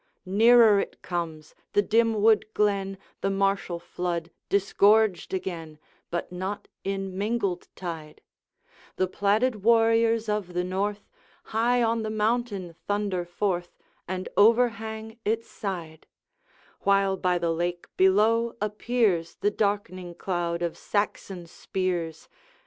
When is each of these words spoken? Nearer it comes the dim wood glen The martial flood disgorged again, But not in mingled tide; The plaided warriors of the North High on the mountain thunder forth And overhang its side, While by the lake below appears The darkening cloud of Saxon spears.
Nearer 0.25 0.79
it 0.79 1.03
comes 1.03 1.53
the 1.73 1.83
dim 1.83 2.23
wood 2.23 2.51
glen 2.55 2.97
The 3.21 3.29
martial 3.29 3.77
flood 3.77 4.31
disgorged 4.49 5.31
again, 5.31 5.77
But 6.09 6.31
not 6.31 6.67
in 6.83 7.15
mingled 7.15 7.67
tide; 7.75 8.21
The 8.95 9.05
plaided 9.05 9.57
warriors 9.61 10.27
of 10.27 10.55
the 10.55 10.63
North 10.63 11.07
High 11.43 11.83
on 11.83 12.01
the 12.01 12.09
mountain 12.09 12.73
thunder 12.87 13.25
forth 13.25 13.77
And 14.07 14.27
overhang 14.35 15.19
its 15.23 15.47
side, 15.47 16.07
While 16.79 17.15
by 17.15 17.37
the 17.37 17.51
lake 17.53 17.85
below 17.95 18.55
appears 18.59 19.35
The 19.35 19.51
darkening 19.51 20.15
cloud 20.15 20.63
of 20.63 20.79
Saxon 20.79 21.45
spears. 21.45 22.27